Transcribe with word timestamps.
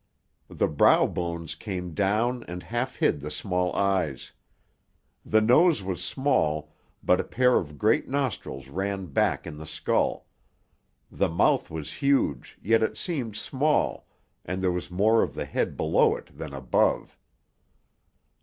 The 0.49 0.67
brow 0.67 1.05
bones 1.05 1.53
came 1.53 1.93
down 1.93 2.43
and 2.47 2.63
half 2.63 2.95
hid 2.95 3.19
the 3.21 3.29
small 3.29 3.71
eyes; 3.75 4.33
the 5.23 5.41
nose 5.41 5.83
was 5.83 6.03
small, 6.03 6.73
but 7.03 7.19
a 7.19 7.23
pair 7.23 7.57
of 7.59 7.77
great 7.77 8.09
nostrils 8.09 8.67
ran 8.67 9.05
back 9.05 9.45
in 9.45 9.57
the 9.57 9.67
skull; 9.67 10.25
the 11.11 11.29
mouth 11.29 11.69
was 11.69 11.93
huge, 12.01 12.57
yet 12.63 12.81
it 12.81 12.97
seemed 12.97 13.35
small, 13.35 14.07
and 14.43 14.63
there 14.63 14.71
was 14.71 14.89
more 14.89 15.21
of 15.21 15.35
the 15.35 15.45
head 15.45 15.77
below 15.77 16.15
it 16.15 16.35
than 16.35 16.51
above. 16.51 17.15